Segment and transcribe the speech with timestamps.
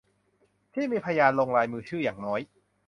[0.73, 2.39] ที่มีพยานลงลายมือชื่ออย่างน้อย